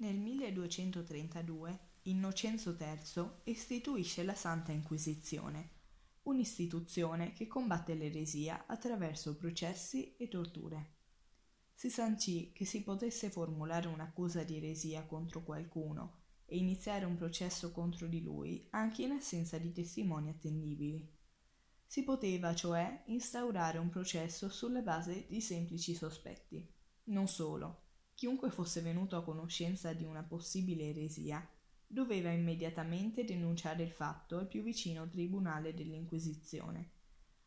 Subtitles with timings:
[0.00, 5.72] Nel 1232 Innocenzo III istituisce la Santa Inquisizione,
[6.22, 10.94] un'istituzione che combatte l'eresia attraverso processi e torture.
[11.74, 17.70] Si sancì che si potesse formulare un'accusa di eresia contro qualcuno e iniziare un processo
[17.70, 21.06] contro di lui anche in assenza di testimoni attendibili.
[21.84, 26.66] Si poteva, cioè, instaurare un processo sulla base di semplici sospetti.
[27.04, 27.88] Non solo,
[28.20, 31.42] chiunque fosse venuto a conoscenza di una possibile eresia
[31.86, 36.90] doveva immediatamente denunciare il fatto al più vicino tribunale dell'Inquisizione,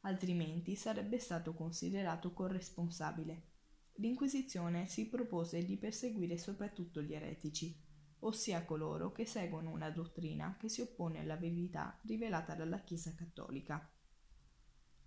[0.00, 3.48] altrimenti sarebbe stato considerato corresponsabile.
[3.96, 7.78] L'Inquisizione si propose di perseguire soprattutto gli eretici,
[8.20, 13.92] ossia coloro che seguono una dottrina che si oppone alla verità rivelata dalla Chiesa cattolica.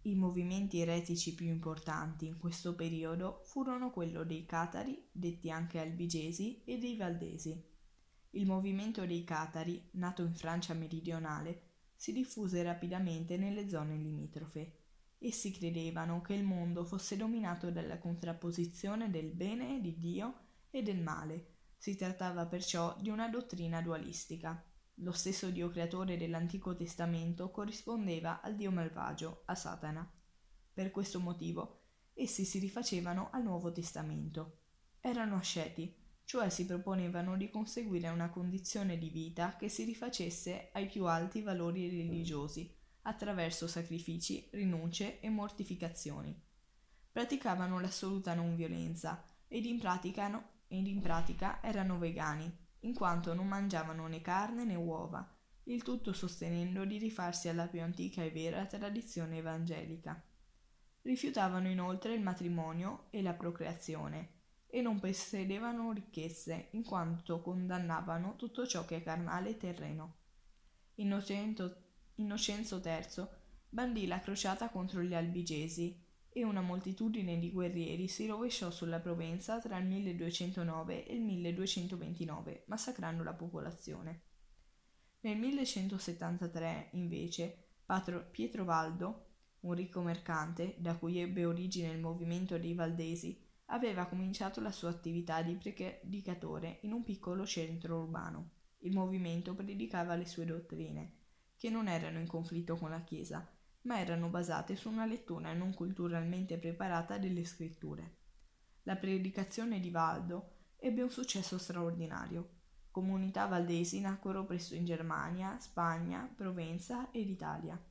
[0.05, 6.61] I movimenti eretici più importanti in questo periodo furono quello dei Catari, detti anche albigesi,
[6.63, 7.59] e dei Valdesi.
[8.31, 14.81] Il movimento dei Catari, nato in Francia meridionale, si diffuse rapidamente nelle zone limitrofe.
[15.17, 20.35] Essi credevano che il mondo fosse dominato dalla contrapposizione del bene di Dio
[20.69, 21.53] e del male.
[21.77, 24.63] Si trattava perciò di una dottrina dualistica.
[24.99, 30.09] Lo stesso Dio creatore dell'Antico Testamento corrispondeva al Dio malvagio, a Satana.
[30.73, 31.81] Per questo motivo
[32.13, 34.59] essi si rifacevano al Nuovo Testamento.
[35.01, 40.87] Erano asceti, cioè si proponevano di conseguire una condizione di vita che si rifacesse ai
[40.87, 46.41] più alti valori religiosi, attraverso sacrifici, rinunce e mortificazioni.
[47.11, 53.47] Praticavano l'assoluta non violenza ed in pratica, ed in pratica erano vegani, in quanto non
[53.47, 55.27] mangiavano né carne né uova,
[55.63, 60.23] il tutto sostenendo di rifarsi alla più antica e vera tradizione evangelica.
[61.01, 64.33] Rifiutavano inoltre il matrimonio e la procreazione
[64.67, 70.15] e non possedevano ricchezze, in quanto condannavano tutto ciò che è carnale e terreno.
[70.95, 71.83] Innocento,
[72.15, 73.27] Innocenzo III
[73.69, 76.04] bandì la crociata contro gli albigesi
[76.37, 82.65] e una moltitudine di guerrieri si rovesciò sulla Provenza tra il 1209 e il 1229,
[82.67, 84.23] massacrando la popolazione.
[85.21, 89.27] Nel 1173, invece, Patro Pietro Valdo,
[89.61, 94.89] un ricco mercante, da cui ebbe origine il movimento dei Valdesi, aveva cominciato la sua
[94.89, 98.49] attività di predicatore in un piccolo centro urbano.
[98.79, 101.13] Il movimento predicava le sue dottrine,
[101.55, 103.49] che non erano in conflitto con la Chiesa,
[103.85, 108.17] ma erano basate su una lettura non culturalmente preparata delle scritture.
[108.83, 112.49] La predicazione di Valdo ebbe un successo straordinario.
[112.91, 117.81] Comunità valdesi nacquero presto in Germania, Spagna, Provenza ed Italia.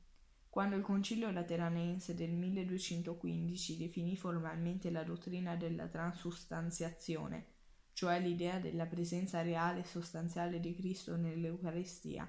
[0.49, 7.47] Quando il Concilio Lateranense del 1215 definì formalmente la dottrina della transustanziazione,
[7.93, 12.28] cioè l'idea della presenza reale e sostanziale di Cristo nell'Eucaristia,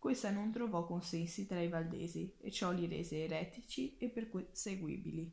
[0.00, 5.30] questa non trovò consensi tra i valdesi e ciò li rese eretici e perseguibili.